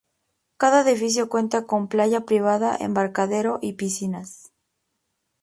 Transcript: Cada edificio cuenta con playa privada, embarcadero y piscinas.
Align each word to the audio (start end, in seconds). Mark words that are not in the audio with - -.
Cada 0.57 0.81
edificio 0.81 1.29
cuenta 1.29 1.67
con 1.67 1.87
playa 1.87 2.21
privada, 2.25 2.75
embarcadero 2.79 3.59
y 3.61 3.73
piscinas. 3.73 4.51